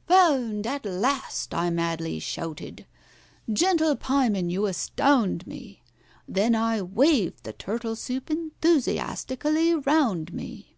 —"Found 0.08 0.66
at 0.66 0.84
last!" 0.84 1.54
I 1.54 1.70
madly 1.70 2.18
shouted. 2.18 2.84
"Gentle 3.50 3.96
pieman, 3.96 4.50
you 4.50 4.66
astound 4.66 5.46
me!" 5.46 5.84
Then 6.28 6.54
I 6.54 6.82
waved 6.82 7.44
the 7.44 7.54
turtle 7.54 7.96
soup 7.96 8.30
enthusiastically 8.30 9.74
round 9.74 10.34
me. 10.34 10.76